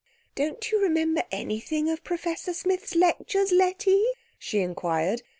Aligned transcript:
"Don't 0.33 0.71
you 0.71 0.81
remember 0.81 1.21
anything 1.31 1.87
of 1.87 2.03
Professor 2.03 2.55
Smith's 2.55 2.95
lectures, 2.95 3.51
Letty?" 3.51 4.03
she 4.39 4.61
inquired. 4.61 5.21